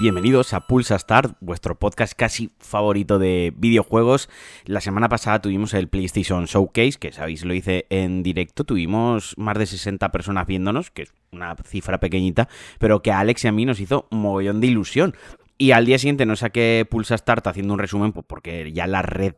Bienvenidos 0.00 0.54
a 0.54 0.60
Pulsa 0.60 0.98
Start, 0.98 1.36
vuestro 1.40 1.78
podcast 1.78 2.14
casi 2.14 2.50
favorito 2.58 3.18
de 3.18 3.52
videojuegos. 3.54 4.30
La 4.64 4.80
semana 4.80 5.10
pasada 5.10 5.42
tuvimos 5.42 5.74
el 5.74 5.88
PlayStation 5.88 6.46
Showcase, 6.46 6.94
que 6.98 7.12
sabéis 7.12 7.44
lo 7.44 7.52
hice 7.52 7.84
en 7.90 8.22
directo. 8.22 8.64
Tuvimos 8.64 9.34
más 9.36 9.58
de 9.58 9.66
60 9.66 10.10
personas 10.10 10.46
viéndonos, 10.46 10.90
que 10.90 11.02
es 11.02 11.12
una 11.32 11.54
cifra 11.66 12.00
pequeñita, 12.00 12.48
pero 12.78 13.02
que 13.02 13.12
a 13.12 13.18
Alex 13.18 13.44
y 13.44 13.48
a 13.48 13.52
mí 13.52 13.66
nos 13.66 13.78
hizo 13.78 14.08
mogollón 14.10 14.62
de 14.62 14.68
ilusión. 14.68 15.14
Y 15.60 15.72
al 15.72 15.84
día 15.84 15.98
siguiente 15.98 16.24
no 16.24 16.36
saqué 16.36 16.86
Pulsa 16.88 17.18
Start 17.18 17.46
haciendo 17.46 17.74
un 17.74 17.78
resumen, 17.78 18.12
pues 18.12 18.24
porque 18.26 18.72
ya 18.72 18.86
la 18.86 19.02
red 19.02 19.34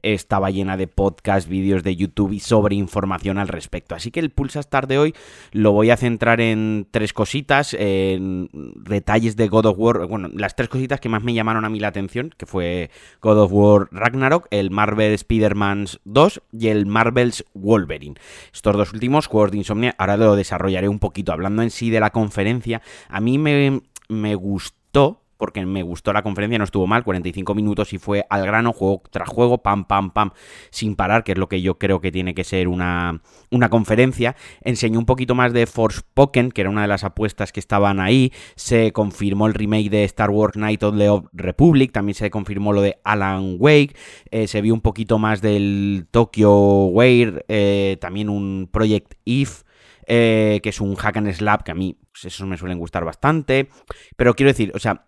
estaba 0.00 0.50
llena 0.50 0.78
de 0.78 0.86
podcasts, 0.86 1.50
vídeos 1.50 1.82
de 1.82 1.94
YouTube 1.94 2.32
y 2.32 2.40
sobre 2.40 2.76
información 2.76 3.36
al 3.36 3.48
respecto. 3.48 3.94
Así 3.94 4.10
que 4.10 4.20
el 4.20 4.30
Pulsa 4.30 4.62
Start 4.62 4.88
de 4.88 4.96
hoy 4.96 5.14
lo 5.52 5.72
voy 5.72 5.90
a 5.90 5.98
centrar 5.98 6.40
en 6.40 6.88
tres 6.90 7.12
cositas, 7.12 7.76
en 7.78 8.48
detalles 8.74 9.36
de 9.36 9.48
God 9.48 9.66
of 9.66 9.78
War, 9.78 10.06
bueno, 10.06 10.30
las 10.32 10.56
tres 10.56 10.70
cositas 10.70 10.98
que 10.98 11.10
más 11.10 11.22
me 11.22 11.34
llamaron 11.34 11.66
a 11.66 11.68
mí 11.68 11.78
la 11.78 11.88
atención, 11.88 12.32
que 12.38 12.46
fue 12.46 12.90
God 13.20 13.38
of 13.38 13.52
War 13.52 13.88
Ragnarok, 13.90 14.46
el 14.50 14.70
Marvel 14.70 15.12
Spider-Man 15.12 15.88
2 16.04 16.42
y 16.52 16.68
el 16.68 16.86
Marvel's 16.86 17.44
Wolverine. 17.52 18.14
Estos 18.50 18.74
dos 18.74 18.94
últimos 18.94 19.26
juegos 19.26 19.50
de 19.50 19.58
Insomnia, 19.58 19.94
ahora 19.98 20.16
lo 20.16 20.36
desarrollaré 20.36 20.88
un 20.88 21.00
poquito. 21.00 21.32
Hablando 21.32 21.60
en 21.60 21.68
sí 21.68 21.90
de 21.90 22.00
la 22.00 22.12
conferencia, 22.12 22.80
a 23.10 23.20
mí 23.20 23.36
me, 23.36 23.82
me 24.08 24.34
gustó 24.36 25.25
porque 25.36 25.64
me 25.64 25.82
gustó 25.82 26.12
la 26.12 26.22
conferencia, 26.22 26.58
no 26.58 26.64
estuvo 26.64 26.86
mal, 26.86 27.04
45 27.04 27.54
minutos 27.54 27.92
y 27.92 27.98
fue 27.98 28.26
al 28.30 28.46
grano, 28.46 28.72
juego 28.72 29.02
tras 29.10 29.28
juego, 29.28 29.58
pam, 29.58 29.84
pam, 29.84 30.10
pam, 30.10 30.30
sin 30.70 30.96
parar, 30.96 31.24
que 31.24 31.32
es 31.32 31.38
lo 31.38 31.48
que 31.48 31.62
yo 31.62 31.78
creo 31.78 32.00
que 32.00 32.12
tiene 32.12 32.34
que 32.34 32.44
ser 32.44 32.68
una, 32.68 33.20
una 33.50 33.68
conferencia. 33.68 34.36
Enseñó 34.62 34.98
un 34.98 35.06
poquito 35.06 35.34
más 35.34 35.52
de 35.52 35.66
Forspoken, 35.66 36.50
que 36.52 36.62
era 36.62 36.70
una 36.70 36.82
de 36.82 36.88
las 36.88 37.04
apuestas 37.04 37.52
que 37.52 37.60
estaban 37.60 38.00
ahí. 38.00 38.32
Se 38.54 38.92
confirmó 38.92 39.46
el 39.46 39.54
remake 39.54 39.90
de 39.90 40.04
Star 40.04 40.30
Wars 40.30 40.56
Night 40.56 40.82
of 40.82 40.96
the 40.96 41.10
Republic, 41.32 41.92
también 41.92 42.14
se 42.14 42.30
confirmó 42.30 42.72
lo 42.72 42.82
de 42.82 42.98
Alan 43.04 43.56
Wake, 43.58 43.94
eh, 44.30 44.46
se 44.46 44.60
vio 44.60 44.74
un 44.74 44.80
poquito 44.80 45.18
más 45.18 45.42
del 45.42 46.06
Tokyo 46.10 46.86
Weir, 46.86 47.44
eh, 47.48 47.96
también 48.00 48.28
un 48.28 48.68
Project 48.70 49.14
If. 49.24 49.62
Eh, 50.08 50.60
que 50.62 50.68
es 50.68 50.80
un 50.80 50.94
hack 50.94 51.16
and 51.16 51.32
slap 51.32 51.64
que 51.64 51.72
a 51.72 51.74
mí 51.74 51.98
pues, 52.12 52.26
esos 52.26 52.46
me 52.46 52.56
suelen 52.56 52.78
gustar 52.78 53.04
bastante 53.04 53.70
pero 54.14 54.34
quiero 54.34 54.52
decir, 54.52 54.70
o 54.72 54.78
sea, 54.78 55.06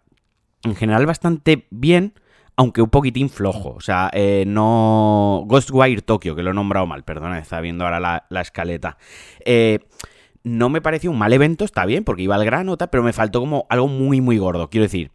en 0.65 0.75
general 0.75 1.07
bastante 1.07 1.67
bien, 1.71 2.15
aunque 2.57 2.83
un 2.83 2.91
poquitín 2.91 3.31
flojo. 3.31 3.71
O 3.71 3.81
sea, 3.81 4.11
eh, 4.13 4.45
no. 4.47 5.45
Ghostwire 5.47 6.03
Tokyo, 6.03 6.35
que 6.35 6.43
lo 6.43 6.51
he 6.51 6.55
nombrado 6.55 6.87
mal, 6.87 7.05
perdona, 7.05 7.39
está 7.39 7.61
viendo 7.61 7.85
ahora 7.85 8.01
la, 8.29 8.41
escaleta. 8.41 8.99
Eh, 9.45 9.81
no 10.43 10.69
me 10.69 10.81
pareció 10.81 11.11
un 11.11 11.19
mal 11.19 11.33
evento, 11.33 11.65
está 11.65 11.85
bien, 11.85 12.05
porque 12.05 12.23
iba 12.23 12.35
al 12.35 12.45
grano, 12.45 12.77
pero 12.77 13.03
me 13.03 13.13
faltó 13.13 13.41
como 13.41 13.67
algo 13.71 13.89
muy, 13.89 14.21
muy 14.21 14.39
gordo. 14.39 14.71
Quiero 14.71 14.85
decir, 14.85 15.11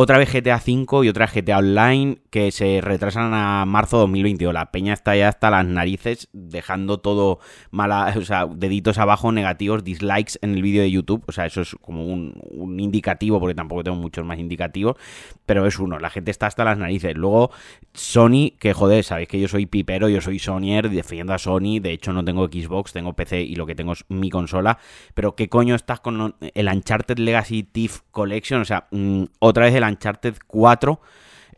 otra 0.00 0.16
vez 0.16 0.32
GTA 0.32 0.62
V 0.64 1.04
y 1.04 1.08
otra 1.08 1.26
GTA 1.26 1.58
Online 1.58 2.18
que 2.30 2.52
se 2.52 2.80
retrasan 2.80 3.34
a 3.34 3.64
marzo 3.66 3.96
de 3.96 4.02
2022. 4.02 4.54
La 4.54 4.70
peña 4.70 4.92
está 4.92 5.16
ya 5.16 5.26
hasta 5.26 5.50
las 5.50 5.66
narices, 5.66 6.28
dejando 6.32 6.98
todo 6.98 7.40
mala, 7.72 8.14
o 8.16 8.22
sea, 8.22 8.46
deditos 8.46 8.98
abajo, 8.98 9.32
negativos, 9.32 9.82
dislikes 9.82 10.34
en 10.40 10.54
el 10.54 10.62
vídeo 10.62 10.82
de 10.82 10.90
YouTube. 10.92 11.24
O 11.26 11.32
sea, 11.32 11.46
eso 11.46 11.62
es 11.62 11.74
como 11.80 12.06
un, 12.06 12.78
indicativo, 12.78 13.40
porque 13.40 13.56
tampoco 13.56 13.82
tengo 13.82 13.96
muchos 13.96 14.24
más 14.24 14.38
indicativos, 14.38 14.94
pero 15.46 15.66
es 15.66 15.80
uno. 15.80 15.98
La 15.98 16.10
gente 16.10 16.30
está 16.30 16.46
hasta 16.46 16.64
las 16.64 16.78
narices. 16.78 17.16
Luego, 17.16 17.50
Sony, 17.92 18.52
que 18.56 18.74
joder, 18.74 19.02
sabéis 19.02 19.26
que 19.26 19.40
yo 19.40 19.48
soy 19.48 19.66
pipero, 19.66 20.08
yo 20.08 20.20
soy 20.20 20.38
Sonyer, 20.38 20.90
defiendo 20.90 21.34
a 21.34 21.38
Sony. 21.38 21.80
De 21.80 21.90
hecho, 21.90 22.12
no 22.12 22.24
tengo 22.24 22.46
Xbox, 22.46 22.92
tengo 22.92 23.14
PC 23.14 23.40
y 23.40 23.56
lo 23.56 23.66
que 23.66 23.74
tengo 23.74 23.94
es 23.94 24.04
mi 24.08 24.30
consola. 24.30 24.78
Pero, 25.14 25.34
¿qué 25.34 25.48
coño 25.48 25.74
estás 25.74 25.98
con 25.98 26.36
el 26.40 26.68
Uncharted 26.68 27.18
Legacy 27.18 27.64
Thief 27.64 28.02
Collection? 28.12 28.60
O 28.60 28.64
sea, 28.64 28.86
mm, 28.92 29.24
otra 29.40 29.64
vez 29.64 29.74
el 29.74 29.87
Uncharted 29.88 30.36
4 30.46 31.00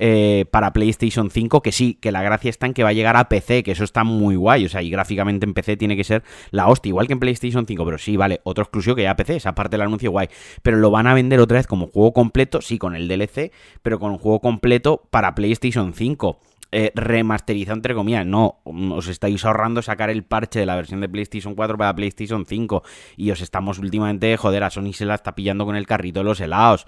eh, 0.03 0.47
para 0.51 0.73
PlayStation 0.73 1.31
5, 1.31 1.61
que 1.61 1.73
sí, 1.73 1.99
que 2.01 2.11
la 2.11 2.23
gracia 2.23 2.49
está 2.49 2.65
en 2.65 2.73
que 2.73 2.83
va 2.83 2.89
a 2.89 2.95
llegar 2.95 3.19
a 3.19 3.29
PC, 3.29 3.63
que 3.63 3.73
eso 3.73 3.85
está 3.85 4.03
muy 4.03 4.35
guay, 4.35 4.65
o 4.65 4.69
sea, 4.71 4.81
y 4.81 4.89
gráficamente 4.89 5.45
en 5.45 5.53
PC 5.53 5.77
tiene 5.77 5.95
que 5.95 6.05
ser 6.05 6.23
la 6.53 6.69
hostia, 6.69 6.89
igual 6.89 7.07
que 7.07 7.13
en 7.13 7.21
PlayStation 7.21 7.67
5, 7.67 7.85
pero 7.85 7.99
sí, 7.99 8.17
vale, 8.17 8.41
otro 8.45 8.65
exclusivo 8.65 8.97
que 8.97 9.03
ya 9.03 9.15
PC, 9.15 9.37
esa 9.37 9.55
parte 9.55 9.77
del 9.77 9.83
anuncio 9.83 10.11
guay, 10.11 10.29
pero 10.63 10.79
lo 10.79 10.91
van 10.91 11.07
a 11.07 11.13
vender 11.13 11.39
otra 11.39 11.59
vez 11.59 11.67
como 11.67 11.87
juego 11.87 12.15
completo, 12.15 12.63
sí, 12.63 12.79
con 12.79 12.97
el 12.97 13.09
DLC, 13.09 13.53
pero 13.83 13.99
con 13.99 14.13
un 14.13 14.17
juego 14.17 14.41
completo 14.41 15.07
para 15.11 15.35
PlayStation 15.35 15.93
5. 15.93 16.41
Eh, 16.73 16.93
remasterizado 16.95 17.75
entre 17.75 17.97
comillas. 17.97 18.25
No, 18.25 18.61
os 18.65 19.09
estáis 19.09 19.45
ahorrando 19.45 19.83
sacar 19.83 20.09
el 20.09 20.23
parche 20.23 20.61
de 20.61 20.67
la 20.67 20.77
versión 20.77 21.01
de 21.01 21.09
PlayStation 21.09 21.57
4 21.57 21.77
para 21.77 21.93
PlayStation 21.97 22.47
5 22.47 22.85
y 23.17 23.33
os 23.33 23.41
estamos 23.41 23.81
últimamente, 23.81 24.37
joder, 24.37 24.63
a 24.63 24.71
Sony 24.71 24.93
se 24.93 25.05
la 25.05 25.17
está 25.17 25.35
pillando 25.35 25.67
con 25.67 25.75
el 25.75 25.87
carrito 25.87 26.21
de 26.21 26.25
los 26.25 26.41
helados. 26.41 26.87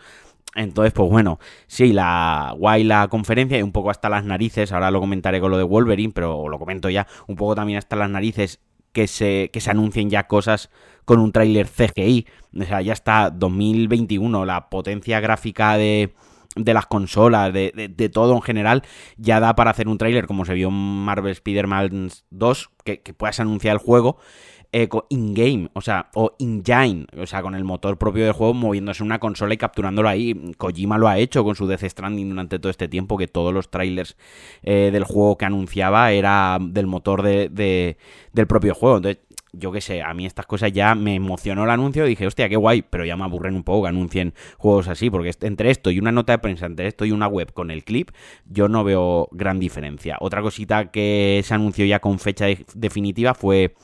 Entonces, 0.55 0.93
pues 0.93 1.09
bueno, 1.11 1.39
sí, 1.67 1.93
la 1.93 2.55
guay 2.59 2.85
la 2.85 3.09
conferencia 3.09 3.59
y 3.59 3.63
un 3.63 3.73
poco 3.73 3.91
hasta 3.91 4.11
las 4.11 4.25
narices, 4.25 4.73
ahora 4.73 4.91
lo 4.91 5.01
comentaré 5.01 5.41
con 5.41 5.51
lo 5.51 5.57
de 5.57 5.63
Wolverine, 5.63 6.13
pero 6.15 6.49
lo 6.49 6.59
comento 6.59 6.91
ya, 6.91 7.07
un 7.27 7.37
poco 7.37 7.55
también 7.55 7.79
hasta 7.79 7.97
las 7.97 8.11
narices 8.11 8.61
que 8.93 9.07
se, 9.07 9.51
que 9.53 9.61
se 9.61 9.71
anuncien 9.71 10.11
ya 10.11 10.27
cosas 10.27 10.71
con 11.05 11.21
un 11.21 11.33
tráiler 11.33 11.69
CGI. 11.69 12.27
O 12.61 12.65
sea, 12.65 12.83
ya 12.83 12.93
está 12.93 13.31
2021, 13.31 14.45
la 14.45 14.69
potencia 14.69 15.21
gráfica 15.21 15.79
de, 15.79 16.15
de 16.55 16.75
las 16.75 16.87
consolas, 16.87 17.53
de, 17.53 17.91
de, 17.91 18.09
todo 18.11 18.35
en 18.35 18.43
general, 18.43 18.83
ya 19.17 19.41
da 19.41 19.55
para 19.55 19.71
hacer 19.71 19.89
un 19.89 19.99
tráiler 19.99 20.27
como 20.27 20.45
se 20.45 20.55
vio 20.55 20.69
en 20.69 20.75
Marvel 20.75 21.33
Spider-Man 21.33 22.11
2, 22.31 22.71
que, 22.85 23.01
que 23.01 23.15
puedas 23.15 23.41
anunciar 23.41 23.73
el 23.75 23.79
juego 23.79 24.19
in-game, 24.73 25.69
o 25.75 25.83
sea, 25.83 26.09
o 26.15 26.35
in-game, 26.39 27.07
o 27.19 27.27
sea, 27.27 27.43
con 27.43 27.55
el 27.55 27.65
motor 27.65 27.99
propio 27.99 28.25
del 28.25 28.33
juego 28.33 28.55
moviéndose 28.55 29.03
en 29.03 29.07
una 29.07 29.19
consola 29.19 29.53
y 29.53 29.59
capturándolo 29.59 30.09
ahí. 30.09 30.53
Kojima 30.57 30.97
lo 30.97 31.09
ha 31.09 31.19
hecho 31.19 31.45
con 31.45 31.55
su 31.55 31.67
Death 31.67 31.85
Stranding 31.85 32.31
durante 32.31 32.59
todo 32.59 32.71
este 32.71 32.89
tiempo, 32.89 33.19
que 33.19 33.29
todos 33.29 33.53
los 33.53 33.71
trailers 33.71 34.17
eh, 34.63 34.91
del 34.93 35.05
juego 35.05 35.37
que 35.37 35.45
anunciaba 35.45 36.13
era 36.13 36.59
del 36.61 36.87
motor 36.87 37.23
de, 37.23 37.97
del 38.33 38.47
propio 38.47 38.75
juego. 38.75 38.97
Entonces, 38.97 39.23
yo 39.53 39.71
qué 39.71 39.83
sé, 39.83 40.01
a 40.03 40.15
mí 40.15 40.25
estas 40.25 40.47
cosas 40.47 40.73
ya 40.73 40.95
me 40.95 41.15
emocionó 41.15 41.65
el 41.65 41.71
anuncio 41.71 42.07
dije, 42.07 42.27
hostia, 42.27 42.49
qué 42.49 42.57
guay, 42.57 42.81
pero 42.81 43.05
ya 43.05 43.17
me 43.19 43.25
aburren 43.25 43.55
un 43.55 43.65
poco 43.65 43.83
que 43.83 43.91
anuncien 43.91 44.33
juegos 44.57 44.89
así, 44.89 45.11
porque 45.11 45.31
entre 45.43 45.71
esto 45.71 45.91
y 45.91 45.99
una 45.99 46.11
nota 46.11 46.33
de 46.33 46.39
prensa, 46.39 46.65
entre 46.65 46.87
esto 46.87 47.05
y 47.05 47.13
una 47.13 47.27
web 47.27 47.53
con 47.53 47.71
el 47.71 47.85
clip, 47.85 48.11
yo 48.47 48.69
no 48.69 48.83
veo 48.83 49.29
gran 49.33 49.61
diferencia. 49.61 50.17
Otra 50.21 50.41
cosita 50.41 50.91
que 50.91 51.43
se 51.45 51.53
anunció 51.53 51.85
ya 51.85 51.99
con 51.99 52.19
fecha 52.19 52.47
definitiva 52.75 53.35
fue 53.35 53.75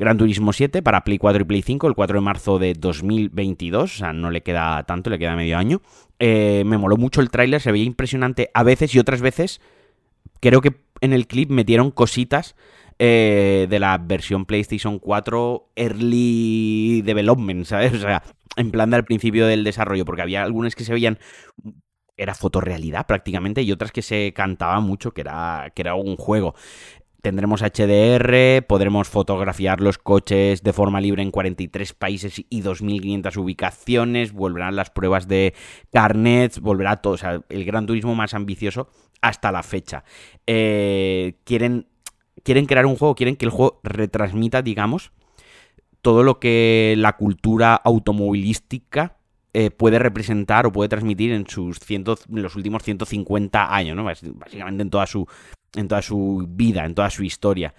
Gran 0.00 0.16
Turismo 0.16 0.54
7 0.54 0.80
para 0.80 1.04
Play 1.04 1.18
4 1.18 1.42
y 1.42 1.44
Play 1.44 1.60
5 1.60 1.86
el 1.86 1.94
4 1.94 2.20
de 2.20 2.24
marzo 2.24 2.58
de 2.58 2.72
2022, 2.72 3.82
o 3.82 3.98
sea, 3.98 4.14
no 4.14 4.30
le 4.30 4.42
queda 4.42 4.82
tanto, 4.84 5.10
le 5.10 5.18
queda 5.18 5.36
medio 5.36 5.58
año. 5.58 5.82
Eh, 6.18 6.62
me 6.64 6.78
moló 6.78 6.96
mucho 6.96 7.20
el 7.20 7.28
tráiler, 7.28 7.60
se 7.60 7.70
veía 7.70 7.84
impresionante 7.84 8.50
a 8.54 8.62
veces 8.62 8.94
y 8.94 8.98
otras 8.98 9.20
veces 9.20 9.60
creo 10.40 10.62
que 10.62 10.74
en 11.02 11.12
el 11.12 11.26
clip 11.26 11.50
metieron 11.50 11.90
cositas 11.90 12.56
eh, 12.98 13.66
de 13.68 13.78
la 13.78 13.98
versión 13.98 14.46
PlayStation 14.46 15.00
4 15.00 15.68
Early 15.76 17.02
Development, 17.02 17.66
¿sabes? 17.66 17.92
O 17.92 17.98
sea, 17.98 18.22
en 18.56 18.70
plan 18.70 18.88
del 18.88 19.04
principio 19.04 19.46
del 19.46 19.64
desarrollo, 19.64 20.06
porque 20.06 20.22
había 20.22 20.42
algunas 20.42 20.74
que 20.74 20.84
se 20.84 20.94
veían 20.94 21.18
era 22.20 22.34
fotorrealidad 22.34 23.06
prácticamente 23.06 23.62
y 23.62 23.72
otras 23.72 23.92
que 23.92 24.02
se 24.02 24.32
cantaba 24.34 24.80
mucho 24.80 25.12
que 25.12 25.22
era, 25.22 25.72
que 25.74 25.82
era 25.82 25.94
un 25.94 26.16
juego. 26.16 26.54
Tendremos 27.22 27.60
HDR, 27.60 28.64
podremos 28.66 29.08
fotografiar 29.08 29.80
los 29.82 29.98
coches 29.98 30.62
de 30.62 30.72
forma 30.72 31.02
libre 31.02 31.22
en 31.22 31.30
43 31.30 31.92
países 31.92 32.42
y 32.48 32.62
2.500 32.62 33.36
ubicaciones, 33.36 34.32
volverán 34.32 34.74
las 34.74 34.88
pruebas 34.88 35.28
de 35.28 35.54
carnets, 35.92 36.60
volverá 36.60 36.96
todo, 36.96 37.14
o 37.14 37.18
sea, 37.18 37.42
el 37.50 37.64
gran 37.66 37.84
turismo 37.84 38.14
más 38.14 38.32
ambicioso 38.32 38.88
hasta 39.20 39.52
la 39.52 39.62
fecha. 39.62 40.02
Eh, 40.46 41.34
quieren, 41.44 41.88
quieren 42.42 42.64
crear 42.64 42.86
un 42.86 42.96
juego, 42.96 43.14
quieren 43.14 43.36
que 43.36 43.44
el 43.44 43.50
juego 43.50 43.80
retransmita, 43.82 44.62
digamos, 44.62 45.12
todo 46.00 46.22
lo 46.22 46.40
que 46.40 46.94
la 46.96 47.18
cultura 47.18 47.74
automovilística 47.74 49.18
eh, 49.52 49.70
puede 49.70 49.98
representar 49.98 50.64
o 50.64 50.72
puede 50.72 50.88
transmitir 50.88 51.32
en 51.32 51.46
sus 51.46 51.80
cientos, 51.80 52.24
en 52.30 52.40
los 52.40 52.56
últimos 52.56 52.82
150 52.82 53.74
años, 53.74 53.94
¿no? 53.94 54.04
Básicamente 54.04 54.82
en 54.82 54.90
toda 54.90 55.06
su 55.06 55.26
en 55.74 55.88
toda 55.88 56.02
su 56.02 56.46
vida, 56.48 56.84
en 56.84 56.94
toda 56.94 57.10
su 57.10 57.22
historia. 57.22 57.74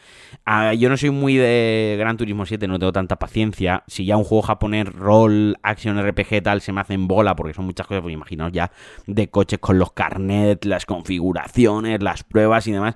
Ah, 0.46 0.74
yo 0.74 0.90
no 0.90 0.98
soy 0.98 1.10
muy 1.10 1.36
de 1.36 1.96
Gran 2.00 2.18
Turismo 2.18 2.46
7, 2.46 2.68
no 2.68 2.80
tengo 2.80 2.94
tanta 2.94 3.18
paciencia. 3.18 3.84
Si 3.88 4.06
ya 4.06 4.18
un 4.18 4.24
juego 4.24 4.44
japonés, 4.44 4.88
rol, 4.88 5.58
action, 5.64 6.02
RPG, 6.02 6.44
tal, 6.44 6.62
se 6.62 6.72
me 6.72 6.82
hacen 6.82 7.08
bola, 7.08 7.36
porque 7.36 7.54
son 7.54 7.66
muchas 7.66 7.88
cosas, 7.88 8.02
pues 8.02 8.14
imaginaos 8.14 8.52
ya 8.52 8.72
de 9.08 9.30
coches 9.30 9.60
con 9.60 9.78
los 9.78 9.92
carnets, 9.92 10.66
las 10.66 10.86
configuraciones, 10.86 12.02
las 12.02 12.24
pruebas 12.24 12.68
y 12.68 12.72
demás, 12.72 12.96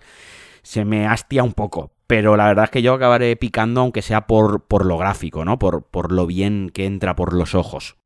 se 0.61 0.85
me 0.85 1.07
hastia 1.07 1.43
un 1.43 1.53
poco. 1.53 1.91
Pero 2.07 2.37
la 2.37 2.45
verdad 2.47 2.65
es 2.65 2.71
que 2.71 2.81
yo 2.81 2.93
acabaré 2.93 3.35
picando, 3.35 3.81
aunque 3.81 4.01
sea 4.01 4.27
por, 4.27 4.65
por 4.65 4.85
lo 4.85 4.97
gráfico, 4.97 5.43
¿no? 5.43 5.57
Por, 5.57 5.83
por 5.83 6.11
lo 6.11 6.27
bien 6.27 6.69
que 6.73 6.85
entra 6.85 7.15
por 7.15 7.33
los 7.33 7.55
ojos. 7.55 7.97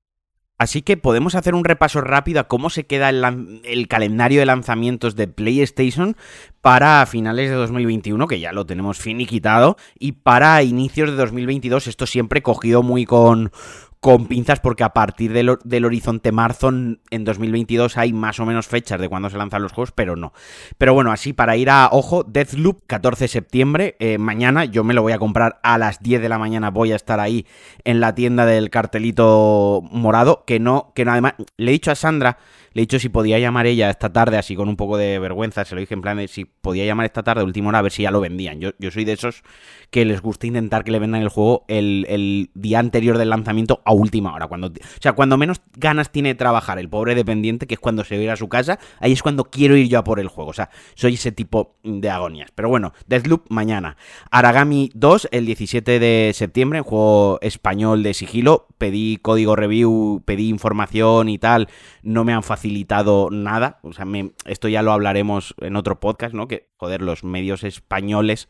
Así 0.59 0.81
que 0.81 0.97
podemos 0.97 1.35
hacer 1.35 1.55
un 1.55 1.63
repaso 1.63 2.01
rápido 2.01 2.41
a 2.41 2.49
cómo 2.49 2.69
se 2.69 2.85
queda 2.85 3.09
el, 3.09 3.87
calendario 3.87 4.41
de 4.41 4.45
lanzamientos 4.45 5.15
de 5.15 5.29
PlayStation 5.29 6.17
para 6.61 7.05
finales 7.05 7.49
de 7.49 7.55
2021, 7.55 8.27
que 8.27 8.39
ya 8.39 8.51
lo 8.51 8.65
tenemos 8.65 8.97
finiquitado, 8.97 9.77
y 9.97 10.13
para 10.13 10.61
inicios 10.63 11.09
de 11.09 11.15
2022, 11.15 11.87
esto 11.87 12.05
siempre 12.05 12.41
cogido 12.41 12.83
muy 12.83 13.05
con, 13.05 13.51
con 13.99 14.27
pinzas 14.27 14.59
porque 14.59 14.83
a 14.83 14.93
partir 14.93 15.33
del, 15.33 15.57
del, 15.63 15.85
horizonte 15.85 16.31
marzo 16.31 16.69
en 16.69 17.23
2022 17.23 17.97
hay 17.97 18.13
más 18.13 18.39
o 18.39 18.45
menos 18.45 18.67
fechas 18.67 18.99
de 18.99 19.09
cuando 19.09 19.29
se 19.29 19.37
lanzan 19.37 19.61
los 19.61 19.71
juegos, 19.71 19.91
pero 19.91 20.15
no. 20.15 20.33
Pero 20.77 20.93
bueno, 20.93 21.11
así 21.11 21.33
para 21.33 21.57
ir 21.57 21.69
a 21.69 21.89
ojo, 21.91 22.23
Deathloop 22.23 22.83
14 22.87 23.25
de 23.25 23.27
septiembre, 23.27 23.95
eh, 23.99 24.17
mañana 24.17 24.65
yo 24.65 24.83
me 24.83 24.93
lo 24.93 25.01
voy 25.01 25.13
a 25.13 25.19
comprar 25.19 25.59
a 25.63 25.77
las 25.77 26.01
10 26.01 26.21
de 26.21 26.29
la 26.29 26.37
mañana, 26.37 26.71
voy 26.71 26.91
a 26.91 26.95
estar 26.95 27.19
ahí 27.19 27.45
en 27.83 27.99
la 27.99 28.15
tienda 28.15 28.45
del 28.45 28.69
cartelito 28.69 29.81
morado, 29.91 30.43
que 30.45 30.59
no, 30.59 30.91
que 30.95 31.03
no, 31.05 31.11
además, 31.11 31.33
le 31.57 31.71
he 31.71 31.73
dicho 31.73 31.91
a 31.91 31.95
Sandra 31.95 32.37
le 32.73 32.81
he 32.81 32.83
dicho 32.83 32.99
si 32.99 33.09
podía 33.09 33.39
llamar 33.39 33.65
ella 33.65 33.89
esta 33.89 34.11
tarde, 34.13 34.37
así 34.37 34.55
con 34.55 34.69
un 34.69 34.75
poco 34.75 34.97
de 34.97 35.19
vergüenza, 35.19 35.65
se 35.65 35.75
lo 35.75 35.81
dije 35.81 35.93
en 35.93 36.01
plan 36.01 36.17
de 36.17 36.27
si 36.27 36.45
podía 36.61 36.85
llamar 36.85 37.05
esta 37.05 37.23
tarde, 37.23 37.43
última 37.43 37.69
hora, 37.69 37.79
a 37.79 37.81
ver 37.81 37.91
si 37.91 38.03
ya 38.03 38.11
lo 38.11 38.21
vendían. 38.21 38.59
Yo, 38.59 38.71
yo 38.79 38.91
soy 38.91 39.05
de 39.05 39.13
esos 39.13 39.43
que 39.89 40.05
les 40.05 40.21
gusta 40.21 40.47
intentar 40.47 40.83
que 40.83 40.91
le 40.91 40.99
vendan 40.99 41.21
el 41.21 41.29
juego 41.29 41.65
el, 41.67 42.49
día 42.53 42.79
anterior 42.79 43.17
del 43.17 43.29
lanzamiento 43.29 43.81
a 43.85 43.93
última 43.93 44.33
hora. 44.33 44.47
Cuando, 44.47 44.67
o 44.67 45.01
sea, 45.01 45.13
cuando 45.13 45.37
menos 45.37 45.61
ganas 45.75 46.11
tiene 46.11 46.29
de 46.29 46.35
trabajar 46.35 46.79
el 46.79 46.89
pobre 46.89 47.15
dependiente, 47.15 47.67
que 47.67 47.75
es 47.75 47.79
cuando 47.79 48.03
se 48.03 48.25
va 48.25 48.33
a 48.33 48.35
su 48.35 48.49
casa, 48.49 48.79
ahí 48.99 49.11
es 49.11 49.23
cuando 49.23 49.45
quiero 49.45 49.75
ir 49.75 49.87
yo 49.87 49.99
a 49.99 50.03
por 50.03 50.19
el 50.19 50.27
juego. 50.27 50.51
O 50.51 50.53
sea, 50.53 50.69
soy 50.95 51.15
ese 51.15 51.31
tipo 51.31 51.75
de 51.83 52.09
agonias. 52.09 52.51
Pero 52.53 52.69
bueno, 52.69 52.93
Deathloop 53.07 53.45
mañana. 53.49 53.97
Aragami 54.31 54.91
2, 54.93 55.29
el 55.31 55.45
17 55.45 55.99
de 55.99 56.31
septiembre, 56.33 56.81
juego 56.81 57.39
español 57.41 58.03
de 58.03 58.13
sigilo. 58.13 58.67
Pedí 58.79 59.17
código 59.17 59.55
review, 59.55 60.23
pedí 60.25 60.49
información 60.49 61.29
y 61.29 61.37
tal. 61.37 61.67
No 62.01 62.23
me 62.23 62.33
han 62.33 62.41
facilitado 62.41 63.29
nada. 63.29 63.79
O 63.83 63.93
sea, 63.93 64.07
esto 64.45 64.67
ya 64.67 64.81
lo 64.81 64.91
hablaremos 64.91 65.53
en 65.59 65.75
otro 65.75 65.99
podcast, 65.99 66.33
¿no? 66.33 66.47
Que, 66.47 66.67
joder, 66.77 67.03
los 67.03 67.23
medios 67.23 67.63
españoles 67.63 68.49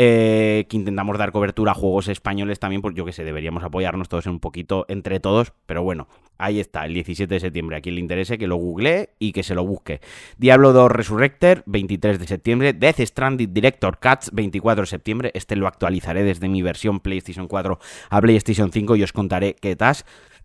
eh, 0.00 0.66
que 0.68 0.76
intentamos 0.76 1.18
dar 1.18 1.32
cobertura 1.32 1.72
a 1.72 1.74
juegos 1.74 2.06
españoles 2.06 2.60
también, 2.60 2.82
pues 2.82 2.94
yo 2.94 3.04
que 3.04 3.12
sé, 3.12 3.24
deberíamos 3.24 3.64
apoyarnos 3.64 4.08
todos 4.08 4.26
un 4.26 4.38
poquito 4.38 4.86
entre 4.86 5.18
todos, 5.18 5.52
pero 5.66 5.82
bueno, 5.82 6.06
ahí 6.38 6.60
está, 6.60 6.86
el 6.86 6.94
17 6.94 7.34
de 7.34 7.40
septiembre, 7.40 7.76
a 7.76 7.80
quien 7.80 7.96
le 7.96 8.00
interese 8.00 8.38
que 8.38 8.46
lo 8.46 8.54
googlee 8.54 9.08
y 9.18 9.32
que 9.32 9.42
se 9.42 9.56
lo 9.56 9.66
busque. 9.66 10.00
Diablo 10.36 10.72
2 10.72 10.92
Resurrector, 10.92 11.64
23 11.66 12.20
de 12.20 12.28
septiembre, 12.28 12.72
Death 12.74 13.00
Stranded 13.00 13.48
Director 13.48 13.98
Cuts, 13.98 14.30
24 14.32 14.82
de 14.82 14.86
septiembre, 14.86 15.30
este 15.34 15.56
lo 15.56 15.66
actualizaré 15.66 16.22
desde 16.22 16.48
mi 16.48 16.62
versión 16.62 17.00
PlayStation 17.00 17.48
4 17.48 17.80
a 18.10 18.20
PlayStation 18.20 18.70
5 18.70 18.94
y 18.94 19.02
os 19.02 19.12
contaré 19.12 19.54
qué 19.54 19.74
tal. 19.74 19.96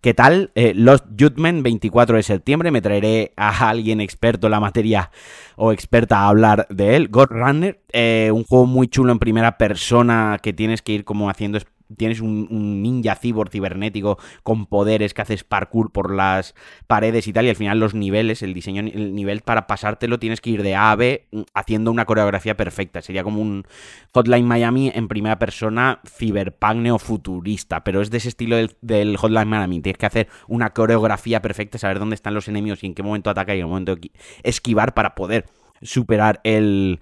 ¿Qué 0.04 0.12
tal? 0.12 0.50
Eh, 0.54 0.74
Lost 0.76 1.06
Judgment, 1.18 1.62
24 1.62 2.16
de 2.18 2.22
septiembre. 2.22 2.70
Me 2.70 2.82
traeré 2.82 3.32
a 3.38 3.70
alguien 3.70 4.02
experto 4.02 4.48
en 4.48 4.50
la 4.50 4.60
materia 4.60 5.10
o 5.56 5.72
experta 5.72 6.18
a 6.18 6.28
hablar 6.28 6.66
de 6.68 6.94
él. 6.94 7.08
God 7.08 7.28
Runner, 7.30 7.80
eh, 7.90 8.30
un 8.30 8.44
juego 8.44 8.66
muy 8.66 8.86
chulo 8.86 9.12
en 9.12 9.18
primera 9.18 9.56
persona 9.56 10.38
que 10.42 10.52
tienes 10.52 10.82
que 10.82 10.92
ir 10.92 11.04
como 11.06 11.30
haciendo 11.30 11.56
tienes 11.96 12.20
un, 12.20 12.82
ninja 12.82 13.14
cyborg 13.14 13.50
cibernético 13.50 14.18
con 14.42 14.66
poderes 14.66 15.14
que 15.14 15.22
haces 15.22 15.44
parkour 15.44 15.92
por 15.92 16.14
las 16.14 16.54
paredes 16.86 17.26
y 17.28 17.32
tal, 17.32 17.46
y 17.46 17.50
al 17.50 17.56
final 17.56 17.78
los 17.78 17.94
niveles, 17.94 18.42
el 18.42 18.54
diseño, 18.54 18.80
el 18.80 19.14
nivel 19.14 19.42
para 19.42 19.66
pasártelo 19.66 20.18
tienes 20.18 20.40
que 20.40 20.50
ir 20.50 20.62
de 20.62 20.74
A 20.74 20.90
a 20.90 20.96
B 20.96 21.26
mm, 21.30 21.42
haciendo 21.54 21.90
una 21.90 22.04
coreografía 22.04 22.56
perfecta. 22.56 23.02
Sería 23.02 23.24
como 23.24 23.40
un 23.40 23.64
Hotline 24.12 24.46
Miami 24.46 24.92
en 24.94 25.08
primera 25.08 25.38
persona, 25.38 26.00
ciberpunk 26.06 26.76
neofuturista, 26.76 27.84
pero 27.84 28.00
es 28.00 28.10
de 28.10 28.18
ese 28.18 28.28
estilo 28.28 28.56
del, 28.80 29.16
Hotline 29.16 29.48
Miami. 29.48 29.80
Tienes 29.80 29.98
que 29.98 30.06
hacer 30.06 30.28
una 30.48 30.70
coreografía 30.70 31.42
perfecta, 31.42 31.78
saber 31.78 31.98
dónde 31.98 32.14
están 32.14 32.34
los 32.34 32.48
enemigos 32.48 32.82
y 32.82 32.86
en 32.86 32.94
qué 32.94 33.02
momento 33.02 33.30
atacar 33.30 33.56
y 33.56 33.60
en 33.60 33.66
qué 33.66 33.68
momento 33.68 33.96
esquivar 34.42 34.94
para 34.94 35.14
poder 35.14 35.46
superar 35.82 36.40
el, 36.44 37.00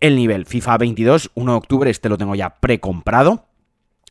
el 0.00 0.16
nivel. 0.16 0.46
FIFA 0.46 0.78
22, 0.78 1.30
1 1.34 1.52
de 1.52 1.56
octubre, 1.56 1.90
este 1.90 2.08
lo 2.08 2.18
tengo 2.18 2.34
ya 2.34 2.60
precomprado. 2.60 3.46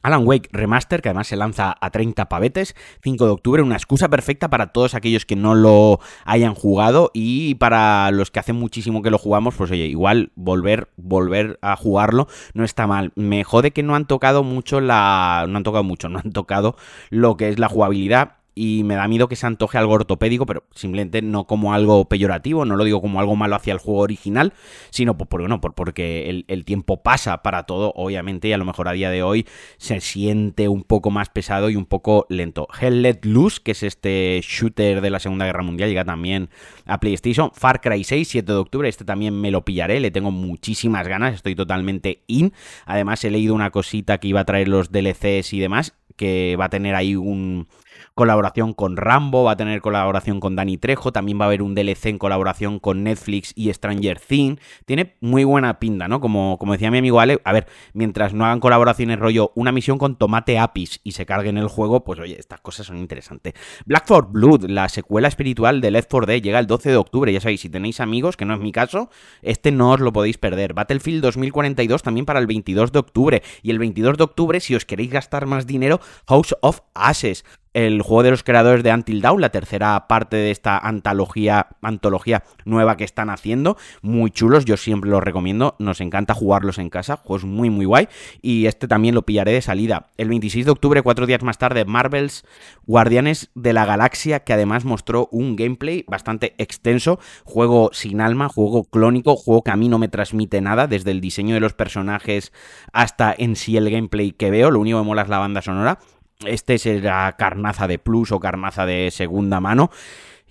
Alan 0.04 0.28
Wake 0.28 0.50
Remaster, 0.52 1.02
que 1.02 1.10
además 1.10 1.28
se 1.28 1.36
lanza 1.36 1.76
a 1.80 1.90
30 1.90 2.30
pavetes, 2.30 2.76
5 3.02 3.26
de 3.26 3.32
octubre, 3.32 3.62
una 3.64 3.76
excusa 3.76 4.10
perfecta 4.10 4.50
para 4.50 4.68
todos 4.68 4.94
aquellos 4.94 5.26
que 5.26 5.36
no 5.36 5.56
lo 5.56 6.00
hayan 6.26 6.54
jugado. 6.54 7.10
Y 7.14 7.56
para 7.56 8.12
los 8.12 8.30
que 8.30 8.40
hacen 8.40 8.58
muchísimo 8.58 9.02
que 9.02 9.10
lo 9.10 9.18
jugamos, 9.18 9.56
pues 9.56 9.72
oye, 9.72 9.88
igual 9.88 10.32
volver, 10.36 10.90
volver 10.98 11.58
a 11.62 11.76
jugarlo 11.76 12.28
no 12.54 12.64
está 12.64 12.86
mal. 12.86 13.12
Me 13.16 13.44
jode 13.44 13.72
que 13.72 13.84
no 13.84 13.96
han 13.96 14.06
tocado 14.06 14.44
mucho 14.44 14.82
la... 14.82 15.46
no 15.48 15.58
han 15.58 15.64
tocado 15.64 15.84
mucho, 15.84 16.10
no 16.10 16.20
han 16.20 16.32
tocado 16.32 16.76
lo 17.10 17.38
que 17.38 17.50
es 17.50 17.58
la 17.58 17.70
jugabilidad 17.70 18.43
y 18.56 18.84
me 18.84 18.96
da 18.96 19.08
miedo 19.08 19.28
que 19.28 19.36
se 19.36 19.46
antoje 19.48 19.78
algo 19.78 19.94
ortopédico, 19.94 20.46
pero 20.46 20.64
simplemente 20.74 21.22
no 21.22 21.46
como 21.46 21.74
algo 21.74 22.06
peyorativo, 22.06 22.66
no 22.66 22.76
lo 22.76 22.84
digo 22.84 23.02
como 23.02 23.20
algo 23.20 23.36
malo 23.36 23.56
hacia 23.56 23.74
el 23.74 23.80
juego 23.80 24.02
original, 24.02 24.54
sino 24.90 25.18
por, 25.18 25.42
bueno, 25.42 25.62
por, 25.62 25.74
porque 25.74 26.44
el, 26.48 26.66
tiempo 26.66 27.04
pasa 27.04 27.42
para 27.44 27.64
todo, 27.64 27.92
obviamente, 27.96 28.48
y 28.48 28.54
a 28.54 28.58
lo 28.58 28.66
mejor 28.66 28.88
a 28.88 28.94
día 28.94 29.10
de 29.10 29.24
hoy 29.24 29.46
se 29.78 30.00
siente 30.00 30.68
un 30.70 30.84
poco 30.84 31.12
más 31.12 31.30
pesado 31.30 31.70
y 31.70 31.76
un 31.76 31.86
poco 31.86 32.26
lento. 32.30 32.68
Hell 32.80 33.02
Let 33.02 33.20
Loose, 33.24 33.60
que 33.64 33.72
es 33.72 33.84
este 33.84 34.40
shooter 34.44 35.02
de 35.02 35.10
la 35.10 35.20
Segunda 35.20 35.46
Guerra 35.46 35.64
Mundial, 35.64 35.90
llega 35.90 36.06
también 36.06 36.50
a 36.86 37.00
PlayStation. 37.00 37.52
Far 37.54 37.82
Cry 37.82 38.04
6, 38.04 38.28
7 38.28 38.52
de 38.52 38.58
octubre, 38.58 38.88
este 38.88 39.04
también 39.04 39.40
me 39.40 39.52
lo 39.52 39.66
pillaré, 39.66 40.00
le 40.00 40.12
tengo 40.12 40.32
muchísimas 40.32 41.08
ganas, 41.08 41.34
estoy 41.34 41.56
totalmente 41.56 42.24
in. 42.28 42.54
Además 42.86 43.24
he 43.24 43.32
leído 43.32 43.56
una 43.56 43.72
cosita 43.72 44.20
que 44.20 44.28
iba 44.28 44.42
a 44.42 44.46
traer 44.46 44.68
los 44.68 44.92
DLCs 44.92 45.54
y 45.54 45.60
demás, 45.60 45.96
que 46.16 46.56
va 46.60 46.66
a 46.66 46.70
tener 46.70 46.96
ahí 46.96 47.16
un, 47.16 47.68
colaboración 48.16 48.74
con 48.74 48.98
Rambo, 48.98 49.44
va 49.44 49.52
a 49.52 49.58
tener 49.58 49.82
colaboración 49.82 50.40
con 50.40 50.56
Danny 50.56 50.78
Trejo, 50.78 51.12
también 51.12 51.40
va 51.40 51.46
a 51.46 51.48
haber 51.48 51.62
un 51.62 51.76
DLC 51.76 52.08
en 52.08 52.18
colaboración 52.18 52.80
con 52.80 53.04
Netflix 53.04 53.54
y 53.56 53.74
Stranger 53.74 54.20
Things. 54.20 54.62
Tiene 54.86 55.16
muy 55.22 55.44
buena 55.44 55.80
pinta, 55.80 56.08
¿no? 56.08 56.20
Como, 56.20 56.58
como 56.60 56.74
decía 56.74 56.92
mi 56.92 57.00
amigo 57.00 57.20
Ale, 57.20 57.42
a 57.44 57.54
ver, 57.54 57.68
mientras 57.94 58.34
no 58.34 58.46
hagan 58.46 58.60
colaboraciones 58.60 59.20
rollo 59.20 59.52
una 59.56 59.72
misión 59.72 59.98
con 59.98 60.18
Tomate 60.18 60.60
Apis 60.60 61.02
y 61.04 61.14
se 61.14 61.26
carguen 61.26 61.58
el 61.58 61.68
juego, 61.68 62.04
pues 62.04 62.20
oye, 62.20 62.40
estas 62.40 62.62
cosas 62.62 62.86
son 62.86 62.98
interesantes. 62.98 63.54
Black 63.86 64.08
for 64.08 64.32
Blood, 64.32 64.66
la 64.70 64.90
secuela 64.90 65.28
espiritual 65.28 65.82
de 65.82 65.92
Left 65.92 66.10
4 66.10 66.28
Dead, 66.28 66.42
llega 66.42 66.60
el 66.60 66.68
12 66.68 66.90
de 66.90 66.98
octubre, 66.98 67.34
ya 67.34 67.42
sabéis, 67.42 67.62
si 67.62 67.70
tenéis 67.70 68.00
amigos, 68.00 68.38
que 68.38 68.46
no 68.46 68.54
es 68.54 68.60
mi 68.60 68.72
caso, 68.72 69.10
este 69.42 69.72
no 69.72 69.92
os 69.92 70.00
lo 70.00 70.14
podéis 70.14 70.38
perder. 70.38 70.74
Battlefield 70.74 71.24
2042 71.24 72.04
también 72.04 72.26
para 72.26 72.40
el 72.40 72.48
22 72.48 72.92
de 72.92 73.00
octubre 73.00 73.44
y 73.62 73.72
el 73.72 73.80
22 73.80 74.18
de 74.18 74.24
octubre, 74.24 74.60
si 74.60 74.76
os 74.76 74.86
queréis 74.86 75.12
gastar 75.12 75.46
más 75.46 75.66
dinero, 75.66 76.00
House 76.28 76.56
of 76.62 76.82
Ashes 76.94 77.44
el 77.74 78.02
juego 78.02 78.24
de 78.24 78.32
los 78.32 78.44
creadores 78.44 78.84
de 78.84 78.94
Until 78.94 79.22
Dawn, 79.22 79.42
la 79.42 79.50
tercera 79.50 80.08
parte 80.08 80.38
de 80.38 80.52
esta 80.52 80.78
antología, 80.78 81.68
antología 81.82 82.44
nueva 82.66 82.98
que 82.98 83.04
están 83.04 83.30
haciendo. 83.30 83.78
Muy 84.02 84.32
chulos, 84.32 84.66
yo 84.66 84.78
siempre 84.78 85.10
los 85.10 85.24
recomiendo. 85.24 85.76
Nos 85.80 86.00
encanta 86.02 86.34
jugarlos 86.34 86.78
en 86.78 86.90
casa, 86.90 87.18
juegos 87.18 87.46
muy, 87.46 87.70
muy 87.70 87.86
guay. 87.86 88.08
Y 88.42 88.68
este 88.68 88.88
también 88.88 89.16
lo 89.16 89.24
pillaré 89.24 89.54
de 89.54 89.62
salida. 89.62 90.08
El 90.18 90.30
26 90.30 90.66
de 90.66 90.72
octubre, 90.72 91.02
cuatro 91.02 91.26
días 91.26 91.44
más 91.44 91.58
tarde, 91.58 91.86
Marvel's 91.86 92.46
Guardianes 92.86 93.50
de 93.56 93.74
la 93.74 93.86
Galaxia, 93.86 94.42
que 94.42 94.54
además 94.54 94.86
mostró 94.86 95.28
un 95.32 95.56
gameplay 95.56 96.06
bastante 96.08 96.54
extenso. 96.58 97.20
Juego 97.44 97.90
sin 97.94 98.22
alma, 98.22 98.50
juego 98.50 98.84
clónico, 98.84 99.36
juego 99.36 99.64
que 99.64 99.72
a 99.72 99.76
mí 99.76 99.90
no 99.90 99.98
me 99.98 100.08
transmite 100.08 100.62
nada, 100.62 100.88
desde 100.88 101.12
el 101.12 101.22
diseño 101.22 101.56
de 101.56 101.60
los 101.60 101.74
personajes 101.74 102.54
hasta 102.92 103.34
en 103.36 103.56
sí 103.56 103.78
el 103.78 103.90
gameplay 103.90 104.32
que 104.32 104.52
veo. 104.52 104.70
Lo 104.70 104.80
único 104.80 105.00
que 105.00 105.06
mola 105.06 105.24
es 105.24 105.30
la 105.30 105.40
banda 105.40 105.62
sonora 105.62 106.00
este 106.46 106.78
será 106.78 107.34
carnaza 107.38 107.88
de 107.88 108.00
plus 108.00 108.32
o 108.32 108.40
carnaza 108.40 108.86
de 108.86 109.12
segunda 109.12 109.60
mano. 109.60 109.90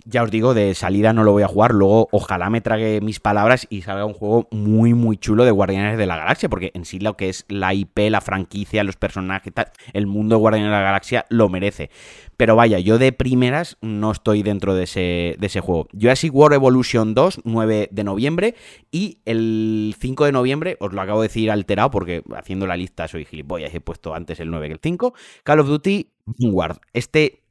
Ya 0.05 0.25
os 0.25 0.31
digo, 0.31 0.53
de 0.53 0.75
salida 0.75 1.13
no 1.13 1.23
lo 1.23 1.33
voy 1.33 1.45
a 1.45 1.49
jugar. 1.49 1.73
Luego, 1.73 2.09
ojalá 2.11 2.51
me 2.51 2.61
trague 2.61 3.01
mis 3.01 3.21
palabras 3.21 3.67
y 3.71 3.83
salga 3.83 4.05
un 4.05 4.15
juego 4.15 4.49
muy, 4.51 4.95
muy 4.95 5.17
chulo 5.17 5.45
de 5.45 5.53
Guardianes 5.53 5.97
de 5.97 6.07
la 6.07 6.17
Galaxia. 6.17 6.49
Porque 6.49 6.73
en 6.75 6.85
sí 6.85 6.99
lo 6.99 7.17
que 7.17 7.29
es 7.29 7.45
la 7.49 7.73
IP, 7.73 8.11
la 8.11 8.21
franquicia, 8.21 8.83
los 8.83 8.97
personajes, 8.97 9.53
el 9.93 10.07
mundo 10.07 10.37
de 10.37 10.41
Guardianes 10.41 10.71
de 10.71 10.77
la 10.77 10.83
Galaxia 10.83 11.25
lo 11.29 11.49
merece. 11.49 11.91
Pero 12.37 12.57
vaya, 12.57 12.81
yo 12.81 12.99
de 12.99 13.13
primeras 13.13 13.77
no 13.81 14.11
estoy 14.11 14.43
dentro 14.43 14.75
de 14.75 14.85
ese, 14.85 15.37
de 15.39 15.47
ese 15.47 15.61
juego. 15.61 15.87
Jurassic 15.93 16.35
World 16.35 16.57
Evolution 16.57 17.15
2, 17.15 17.43
9 17.45 17.89
de 17.93 18.05
noviembre. 18.05 18.55
Y 18.91 19.19
el 19.25 19.95
5 20.01 20.25
de 20.25 20.33
noviembre, 20.33 20.77
os 20.81 20.93
lo 20.93 21.01
acabo 21.01 21.23
de 21.23 21.29
decir 21.29 21.51
alterado 21.51 21.91
porque 21.91 22.23
haciendo 22.35 22.67
la 22.67 22.77
lista 22.77 23.07
soy 23.07 23.25
gilipollas. 23.25 23.73
He 23.73 23.81
puesto 23.81 24.15
antes 24.15 24.41
el 24.41 24.51
9 24.51 24.67
que 24.67 24.73
el 24.75 24.81
5. 24.83 25.15
Call 25.45 25.61
of 25.61 25.69
Duty 25.69 26.11
Vanguard. 26.27 26.79
Este 26.93 27.42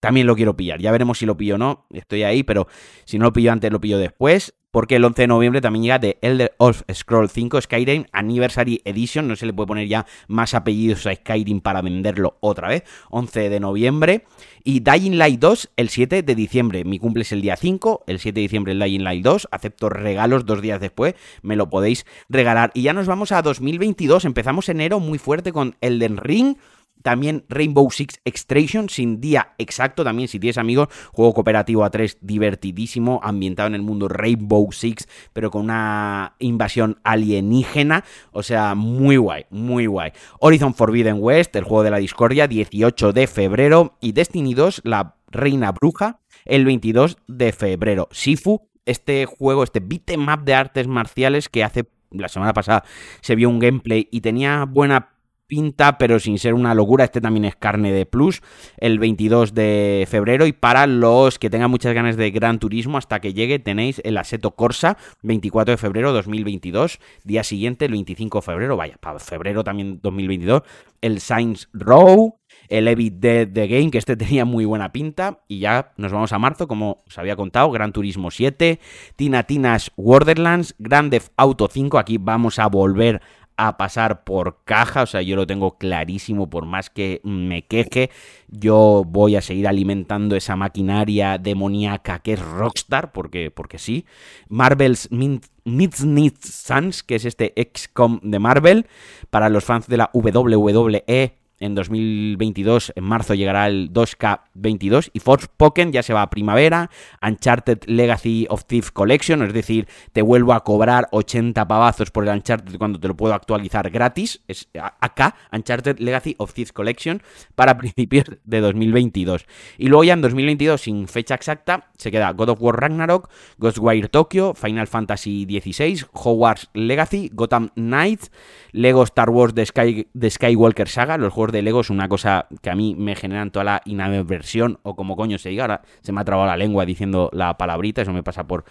también 0.00 0.26
lo 0.26 0.34
quiero 0.34 0.56
pillar. 0.56 0.80
Ya 0.80 0.90
veremos 0.90 1.18
si 1.18 1.26
lo 1.26 1.36
pillo 1.36 1.54
o 1.54 1.58
no. 1.58 1.86
Estoy 1.90 2.22
ahí, 2.22 2.42
pero 2.42 2.66
si 3.04 3.18
no 3.18 3.26
lo 3.26 3.32
pillo 3.32 3.52
antes, 3.52 3.70
lo 3.70 3.80
pillo 3.80 3.98
después. 3.98 4.54
Porque 4.70 4.96
el 4.96 5.04
11 5.04 5.22
de 5.22 5.26
noviembre 5.26 5.60
también 5.60 5.82
llega 5.82 5.98
The 5.98 6.18
Elder 6.22 6.54
of 6.58 6.82
Scroll 6.92 7.28
5 7.28 7.60
Skyrim 7.60 8.04
Anniversary 8.12 8.80
Edition. 8.84 9.26
No 9.26 9.34
se 9.34 9.44
le 9.44 9.52
puede 9.52 9.66
poner 9.66 9.88
ya 9.88 10.06
más 10.28 10.54
apellidos 10.54 11.06
a 11.06 11.14
Skyrim 11.14 11.60
para 11.60 11.82
venderlo 11.82 12.36
otra 12.38 12.68
vez. 12.68 12.84
11 13.10 13.48
de 13.48 13.58
noviembre. 13.58 14.26
Y 14.62 14.78
Dying 14.78 15.18
Light 15.18 15.40
2 15.40 15.70
el 15.76 15.88
7 15.88 16.22
de 16.22 16.34
diciembre. 16.36 16.84
Mi 16.84 17.00
cumple 17.00 17.22
es 17.22 17.32
el 17.32 17.42
día 17.42 17.56
5. 17.56 18.04
El 18.06 18.20
7 18.20 18.36
de 18.36 18.42
diciembre 18.42 18.72
el 18.72 18.78
Dying 18.78 19.02
Light 19.02 19.24
2. 19.24 19.48
Acepto 19.50 19.88
regalos 19.88 20.46
dos 20.46 20.62
días 20.62 20.80
después. 20.80 21.14
Me 21.42 21.56
lo 21.56 21.68
podéis 21.68 22.06
regalar. 22.28 22.70
Y 22.72 22.82
ya 22.82 22.92
nos 22.92 23.08
vamos 23.08 23.32
a 23.32 23.42
2022. 23.42 24.24
Empezamos 24.24 24.68
enero 24.68 25.00
muy 25.00 25.18
fuerte 25.18 25.52
con 25.52 25.74
Elden 25.80 26.16
Ring 26.16 26.56
También 27.02 27.44
Rainbow 27.48 27.90
Six 27.90 28.20
Extraction, 28.24 28.88
sin 28.88 29.20
día 29.20 29.54
exacto, 29.58 30.04
también 30.04 30.28
si 30.28 30.38
tienes 30.38 30.58
amigos, 30.58 30.88
juego 31.12 31.34
cooperativo 31.34 31.84
a 31.84 31.90
3 31.90 32.18
divertidísimo, 32.20 33.20
ambientado 33.22 33.68
en 33.68 33.74
el 33.74 33.82
mundo 33.82 34.08
Rainbow 34.08 34.70
Six, 34.72 35.08
pero 35.32 35.50
con 35.50 35.62
una 35.62 36.34
invasión 36.38 37.00
alienígena, 37.04 38.04
o 38.32 38.42
sea, 38.42 38.74
muy 38.74 39.16
guay, 39.16 39.46
muy 39.50 39.86
guay. 39.86 40.12
Horizon 40.40 40.74
Forbidden 40.74 41.16
West, 41.20 41.54
el 41.56 41.64
juego 41.64 41.82
de 41.82 41.90
la 41.90 41.98
discordia, 41.98 42.46
18 42.46 43.12
de 43.12 43.26
febrero, 43.26 43.96
y 44.00 44.12
Destiny 44.12 44.54
2, 44.54 44.82
la 44.84 45.16
reina 45.28 45.72
bruja, 45.72 46.20
el 46.44 46.64
22 46.64 47.18
de 47.28 47.52
febrero. 47.52 48.08
Sifu, 48.10 48.68
este 48.86 49.26
juego, 49.26 49.62
este 49.62 49.80
beat'em 49.80 50.26
de 50.44 50.54
artes 50.54 50.86
marciales 50.86 51.48
que 51.48 51.64
hace 51.64 51.88
la 52.10 52.28
semana 52.28 52.52
pasada 52.52 52.84
se 53.20 53.34
vio 53.36 53.48
un 53.48 53.58
gameplay 53.58 54.08
y 54.10 54.20
tenía 54.20 54.64
buena 54.64 55.10
pinta, 55.50 55.98
pero 55.98 56.20
sin 56.20 56.38
ser 56.38 56.54
una 56.54 56.74
locura. 56.74 57.04
Este 57.04 57.20
también 57.20 57.44
es 57.44 57.56
carne 57.56 57.92
de 57.92 58.06
plus, 58.06 58.40
el 58.78 59.00
22 59.00 59.52
de 59.52 60.06
febrero. 60.08 60.46
Y 60.46 60.52
para 60.52 60.86
los 60.86 61.40
que 61.40 61.50
tengan 61.50 61.72
muchas 61.72 61.92
ganas 61.92 62.16
de 62.16 62.30
Gran 62.30 62.60
Turismo, 62.60 62.96
hasta 62.96 63.20
que 63.20 63.34
llegue, 63.34 63.58
tenéis 63.58 64.00
el 64.04 64.16
Aseto 64.16 64.52
Corsa, 64.52 64.96
24 65.22 65.72
de 65.72 65.76
febrero 65.76 66.12
2022. 66.12 67.00
Día 67.24 67.42
siguiente, 67.42 67.86
el 67.86 67.90
25 67.90 68.38
de 68.38 68.42
febrero, 68.42 68.76
vaya, 68.76 68.96
para 69.00 69.18
febrero 69.18 69.64
también 69.64 69.98
2022, 70.00 70.62
el 71.02 71.20
Science 71.20 71.66
Row. 71.72 72.36
El 72.68 72.86
Evit 72.86 73.14
Dead 73.14 73.48
The 73.52 73.66
Game, 73.66 73.90
que 73.90 73.98
este 73.98 74.16
tenía 74.16 74.44
muy 74.44 74.64
buena 74.64 74.92
pinta. 74.92 75.40
Y 75.48 75.58
ya 75.58 75.92
nos 75.96 76.12
vamos 76.12 76.32
a 76.32 76.38
marzo, 76.38 76.68
como 76.68 77.02
os 77.06 77.18
había 77.18 77.36
contado. 77.36 77.70
Gran 77.70 77.92
Turismo 77.92 78.30
7, 78.30 78.78
Tina 79.16 79.42
Tina's 79.42 79.90
Borderlands, 79.96 80.74
Grand 80.78 81.10
Theft 81.10 81.32
Auto 81.36 81.68
5. 81.70 81.98
Aquí 81.98 82.18
vamos 82.18 82.58
a 82.58 82.68
volver 82.68 83.20
a 83.66 83.76
pasar 83.76 84.24
por 84.24 84.64
caja, 84.64 85.02
o 85.02 85.06
sea, 85.06 85.22
yo 85.22 85.36
lo 85.36 85.46
tengo 85.46 85.76
clarísimo, 85.76 86.48
por 86.48 86.64
más 86.64 86.88
que 86.88 87.20
me 87.24 87.66
queje, 87.66 88.10
yo 88.48 89.04
voy 89.06 89.36
a 89.36 89.42
seguir 89.42 89.68
alimentando 89.68 90.36
esa 90.36 90.56
maquinaria 90.56 91.36
demoníaca 91.36 92.20
que 92.20 92.34
es 92.34 92.40
Rockstar, 92.40 93.12
porque, 93.12 93.50
porque 93.50 93.78
sí. 93.78 94.06
Marvel's 94.48 95.10
Midnight 95.10 96.42
Suns, 96.42 97.02
que 97.02 97.16
es 97.16 97.24
este 97.24 97.52
XCOM 97.56 98.20
de 98.22 98.38
Marvel, 98.38 98.86
para 99.28 99.48
los 99.48 99.64
fans 99.64 99.86
de 99.88 99.98
la 99.98 100.10
WWE 100.14 101.39
en 101.60 101.74
2022, 101.74 102.92
en 102.96 103.04
marzo 103.04 103.34
llegará 103.34 103.66
el 103.66 103.92
2K22 103.92 105.10
y 105.12 105.20
Forspoken 105.20 105.92
ya 105.92 106.02
se 106.02 106.14
va 106.14 106.22
a 106.22 106.30
primavera, 106.30 106.90
Uncharted 107.22 107.84
Legacy 107.84 108.46
of 108.48 108.64
Thieves 108.64 108.90
Collection, 108.90 109.42
es 109.42 109.52
decir, 109.52 109.86
te 110.12 110.22
vuelvo 110.22 110.54
a 110.54 110.64
cobrar 110.64 111.08
80 111.12 111.68
pavazos 111.68 112.10
por 112.10 112.24
el 112.24 112.34
Uncharted 112.34 112.78
cuando 112.78 112.98
te 112.98 113.08
lo 113.08 113.16
puedo 113.16 113.34
actualizar 113.34 113.90
gratis, 113.90 114.40
es 114.48 114.68
acá, 115.00 115.36
Uncharted 115.52 115.98
Legacy 115.98 116.34
of 116.38 116.54
Thieves 116.54 116.72
Collection 116.72 117.22
para 117.54 117.76
principios 117.78 118.24
de 118.44 118.60
2022. 118.60 119.46
Y 119.76 119.88
luego 119.88 120.04
ya 120.04 120.14
en 120.14 120.22
2022, 120.22 120.80
sin 120.80 121.08
fecha 121.08 121.34
exacta, 121.34 121.90
se 121.98 122.10
queda 122.10 122.32
God 122.32 122.50
of 122.50 122.62
War 122.62 122.80
Ragnarok, 122.80 123.30
Ghostwire 123.58 124.08
Tokyo, 124.08 124.54
Final 124.54 124.86
Fantasy 124.86 125.46
XVI, 125.46 126.04
Hogwarts 126.12 126.70
Legacy, 126.72 127.30
Gotham 127.32 127.70
Knights, 127.74 128.30
Lego 128.72 129.02
Star 129.02 129.28
Wars 129.28 129.54
The, 129.54 129.66
Sky, 129.66 130.08
The 130.18 130.30
Skywalker 130.30 130.88
Saga, 130.88 131.18
los 131.18 131.32
juegos 131.32 131.49
de 131.50 131.62
Lego 131.62 131.80
es 131.80 131.90
una 131.90 132.08
cosa 132.08 132.46
que 132.62 132.70
a 132.70 132.74
mí 132.74 132.94
me 132.96 133.14
generan 133.14 133.50
toda 133.50 133.64
la 133.64 133.82
inaversión 133.84 134.78
o 134.82 134.96
como 134.96 135.16
coño 135.16 135.38
se 135.38 135.50
diga, 135.50 135.64
ahora 135.64 135.82
se 136.02 136.12
me 136.12 136.20
ha 136.20 136.24
trabado 136.24 136.48
la 136.48 136.56
lengua 136.56 136.84
diciendo 136.84 137.30
la 137.32 137.56
palabrita, 137.56 138.02
eso 138.02 138.12
me 138.12 138.22
pasa 138.22 138.46
por 138.46 138.64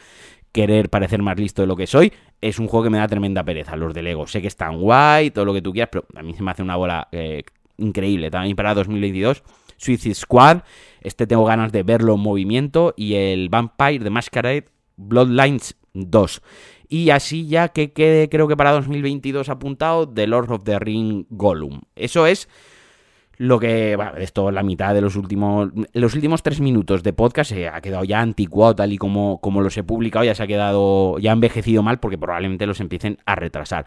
querer 0.52 0.90
parecer 0.90 1.22
más 1.22 1.38
listo 1.38 1.62
de 1.62 1.68
lo 1.68 1.76
que 1.76 1.88
soy, 1.88 2.12
es 2.42 2.60
un 2.60 2.68
juego 2.68 2.86
que 2.86 2.90
me 2.90 2.98
da 2.98 3.08
tremenda 3.08 3.44
pereza, 3.44 3.76
los 3.76 3.94
de 3.94 4.02
Lego. 4.02 4.28
Sé 4.28 4.42
que 4.42 4.48
están 4.48 4.80
guay, 4.80 5.32
todo 5.32 5.46
lo 5.46 5.54
que 5.54 5.62
tú 5.62 5.72
quieras, 5.72 5.90
pero 5.92 6.06
a 6.16 6.24
mí 6.24 6.34
se 6.34 6.44
me 6.44 6.52
hace 6.52 6.64
una 6.64 6.76
bola 6.76 7.08
eh, 7.12 7.44
increíble. 7.78 8.32
También 8.32 8.56
para 8.56 8.74
2022, 8.74 9.44
Suicide 9.78 10.16
Squad, 10.16 10.62
este 11.02 11.28
tengo 11.28 11.46
ganas 11.46 11.72
de 11.72 11.84
verlo 11.84 12.16
en 12.16 12.22
movimiento, 12.22 12.94
y 12.98 13.16
el 13.16 13.50
Vampire 13.50 14.04
de 14.04 14.10
Masquerade 14.10 14.66
Bloodlines 14.98 15.76
2. 15.94 16.42
Y 16.91 17.12
así 17.12 17.48
ya 17.48 17.69
que 17.69 17.93
quede, 17.93 18.29
creo 18.29 18.48
que 18.48 18.58
para 18.58 18.72
2022 18.72 19.48
apuntado, 19.50 20.10
The 20.10 20.25
Lord 20.25 20.51
of 20.51 20.63
the 20.63 20.79
Ring 20.79 21.27
Gollum. 21.29 21.81
Eso 21.96 22.25
es 22.25 22.50
lo 23.38 23.60
que, 23.60 23.96
bueno, 23.96 24.17
esto 24.17 24.50
la 24.50 24.63
mitad 24.63 24.96
de 24.96 25.01
los 25.01 25.15
últimos, 25.15 25.69
los 25.93 26.15
últimos 26.15 26.41
tres 26.41 26.60
minutos 26.60 27.03
de 27.03 27.13
podcast 27.13 27.51
se 27.51 27.69
ha 27.69 27.79
quedado 27.79 28.03
ya 28.03 28.19
anticuado 28.19 28.75
tal 28.75 28.91
y 28.91 28.98
como, 28.98 29.39
como 29.39 29.62
los 29.62 29.77
he 29.77 29.84
publicado, 29.84 30.25
ya 30.25 30.34
se 30.34 30.41
ha 30.41 30.48
quedado, 30.48 31.19
ya 31.19 31.29
ha 31.29 31.34
envejecido 31.34 31.84
mal 31.84 32.00
porque 32.00 32.17
probablemente 32.17 32.65
los 32.65 32.81
empiecen 32.81 33.19
a 33.25 33.36
retrasar. 33.36 33.86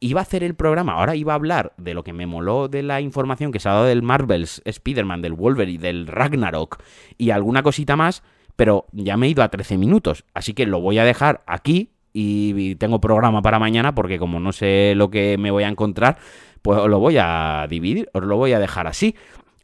Iba 0.00 0.20
a 0.20 0.22
hacer 0.22 0.42
el 0.42 0.54
programa, 0.54 0.94
ahora 0.94 1.16
iba 1.16 1.34
a 1.34 1.36
hablar 1.36 1.74
de 1.76 1.92
lo 1.92 2.02
que 2.02 2.14
me 2.14 2.26
moló 2.26 2.68
de 2.68 2.82
la 2.82 3.02
información 3.02 3.52
que 3.52 3.60
se 3.60 3.68
ha 3.68 3.72
dado 3.72 3.84
del 3.84 4.02
Marvels, 4.02 4.62
Spider-Man, 4.64 5.20
del 5.20 5.34
Wolverine, 5.34 5.82
del 5.82 6.06
Ragnarok 6.06 6.82
y 7.18 7.30
alguna 7.30 7.62
cosita 7.62 7.94
más, 7.94 8.22
pero 8.56 8.86
ya 8.92 9.18
me 9.18 9.26
he 9.26 9.30
ido 9.30 9.42
a 9.42 9.48
13 9.50 9.76
minutos, 9.76 10.24
así 10.32 10.54
que 10.54 10.66
lo 10.66 10.80
voy 10.80 10.98
a 10.98 11.04
dejar 11.04 11.44
aquí 11.46 11.92
y 12.12 12.74
tengo 12.76 13.00
programa 13.00 13.42
para 13.42 13.58
mañana 13.58 13.94
porque 13.94 14.18
como 14.18 14.40
no 14.40 14.52
sé 14.52 14.94
lo 14.96 15.10
que 15.10 15.36
me 15.38 15.50
voy 15.50 15.64
a 15.64 15.68
encontrar, 15.68 16.18
pues 16.62 16.78
os 16.80 16.88
lo 16.88 16.98
voy 16.98 17.16
a 17.18 17.66
dividir, 17.68 18.08
os 18.12 18.22
lo 18.22 18.36
voy 18.36 18.52
a 18.52 18.58
dejar 18.58 18.86
así. 18.86 19.14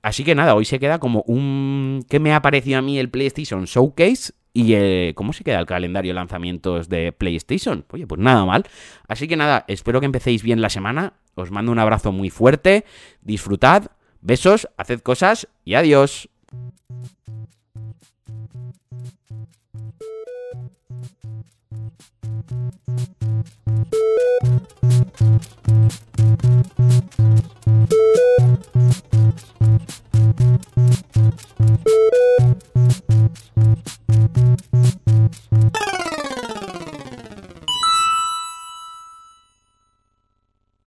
Así 0.03 0.23
que 0.23 0.35
nada, 0.35 0.55
hoy 0.55 0.67
se 0.67 0.79
queda 0.79 0.99
como 0.99 1.23
un... 1.27 2.05
¿Qué 2.11 2.21
me 2.21 2.35
ha 2.35 2.43
parecido 2.43 2.79
a 2.79 2.83
mí 2.83 2.99
el 2.99 3.09
PlayStation 3.09 3.65
Showcase? 3.65 4.35
Y 4.53 4.75
eh, 4.75 5.13
cómo 5.17 5.33
se 5.33 5.45
queda 5.45 5.59
el 5.59 5.67
calendario 5.67 6.11
de 6.11 6.15
lanzamientos 6.15 6.91
de 6.91 7.11
PlayStation. 7.13 7.87
Oye, 7.91 8.07
pues 8.07 8.21
nada 8.21 8.45
mal. 8.45 8.65
Así 9.09 9.27
que 9.27 9.37
nada, 9.37 9.65
espero 9.67 10.01
que 10.01 10.07
empecéis 10.07 10.43
bien 10.43 10.61
la 10.61 10.69
semana. 10.69 11.15
Os 11.35 11.51
mando 11.51 11.73
un 11.73 11.79
abrazo 11.79 12.13
muy 12.13 12.29
fuerte. 12.29 12.85
Disfrutad. 13.23 13.93
Besos, 14.21 14.69
haced 14.77 15.01
cosas 15.01 15.49
y 15.65 15.75
adiós. 15.75 16.29